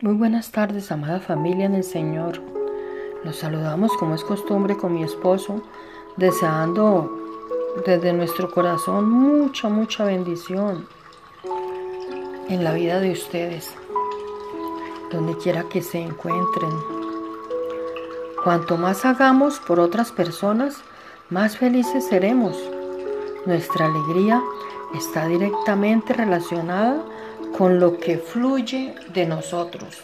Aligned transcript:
Muy 0.00 0.14
buenas 0.14 0.50
tardes, 0.50 0.90
amada 0.90 1.20
familia 1.20 1.66
en 1.66 1.76
el 1.76 1.84
Señor. 1.84 2.42
Nos 3.22 3.36
saludamos 3.36 3.92
como 3.96 4.16
es 4.16 4.24
costumbre 4.24 4.76
con 4.76 4.92
mi 4.92 5.04
esposo, 5.04 5.62
deseando 6.16 7.08
desde 7.86 8.12
nuestro 8.12 8.50
corazón 8.50 9.08
mucha, 9.08 9.68
mucha 9.68 10.04
bendición 10.04 10.88
en 12.48 12.64
la 12.64 12.72
vida 12.74 12.98
de 12.98 13.12
ustedes, 13.12 13.72
donde 15.12 15.38
quiera 15.38 15.62
que 15.68 15.80
se 15.80 16.00
encuentren. 16.00 16.72
Cuanto 18.42 18.76
más 18.76 19.04
hagamos 19.04 19.60
por 19.60 19.78
otras 19.78 20.10
personas, 20.10 20.74
más 21.30 21.56
felices 21.56 22.04
seremos. 22.08 22.58
Nuestra 23.46 23.86
alegría 23.86 24.42
está 24.92 25.28
directamente 25.28 26.12
relacionada 26.14 26.96
con 27.56 27.78
lo 27.78 27.98
que 27.98 28.18
fluye 28.18 28.94
de 29.12 29.26
nosotros. 29.26 30.00